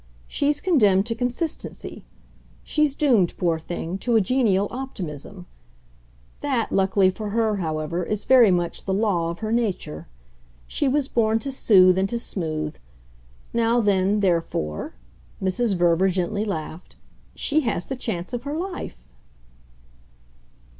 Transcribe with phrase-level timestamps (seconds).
[0.25, 2.05] She's condemned to consistency;
[2.63, 5.45] she's doomed, poor thing, to a genial optimism.
[6.39, 10.07] That, luckily for her, however, is very much the law of her nature.
[10.65, 12.77] She was born to soothe and to smooth.
[13.53, 14.95] Now then, therefore,"
[15.39, 15.75] Mrs.
[15.75, 16.95] Verver gently laughed,
[17.35, 19.05] "she has the chance of her life!"